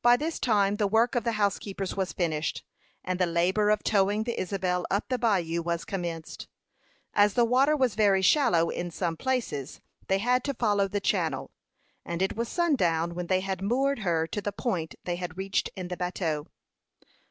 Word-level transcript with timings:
By 0.00 0.16
this 0.16 0.38
time 0.38 0.76
the 0.76 0.86
work 0.86 1.14
of 1.14 1.24
the 1.24 1.32
housekeepers 1.32 1.94
was 1.94 2.14
finished, 2.14 2.64
and 3.04 3.18
the 3.18 3.26
labor 3.26 3.68
of 3.68 3.82
towing 3.84 4.24
the 4.24 4.40
Isabel 4.40 4.86
up 4.90 5.10
the 5.10 5.18
bayou 5.18 5.60
was 5.60 5.84
commenced. 5.84 6.48
As 7.12 7.34
the 7.34 7.44
water 7.44 7.76
was 7.76 7.94
very 7.94 8.22
shallow 8.22 8.70
in 8.70 8.90
some 8.90 9.14
places, 9.14 9.82
they 10.08 10.20
had 10.20 10.42
to 10.44 10.54
follow 10.54 10.88
the 10.88 11.00
channel; 11.00 11.50
and 12.02 12.22
it 12.22 12.34
was 12.34 12.48
sundown 12.48 13.14
when 13.14 13.26
they 13.26 13.40
had 13.40 13.60
moored 13.60 13.98
her 13.98 14.26
to 14.28 14.40
the 14.40 14.52
point 14.52 14.94
they 15.04 15.16
had 15.16 15.36
reached 15.36 15.68
in 15.76 15.88
the 15.88 15.98
bateau. 15.98 16.46